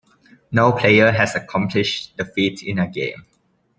No 0.51 0.71
player 0.71 1.11
has 1.11 1.35
accomplished 1.35 2.17
the 2.17 2.25
feat 2.25 2.63
in 2.63 2.79
a 2.79 2.87
game. 2.87 3.23